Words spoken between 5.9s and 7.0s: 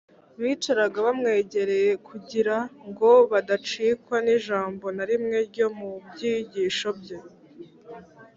byigisho